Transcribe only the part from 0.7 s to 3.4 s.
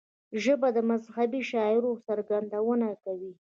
د مذهبي شعائرو څرګندونه کوي